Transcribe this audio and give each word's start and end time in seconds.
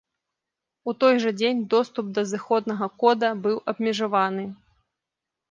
У 0.91 0.95
той 1.03 1.19
жа 1.25 1.33
дзень, 1.39 1.61
доступ 1.73 2.05
да 2.15 2.21
зыходнага 2.31 2.89
кода 3.05 3.29
быў 3.45 3.57
абмежаваны. 3.75 4.43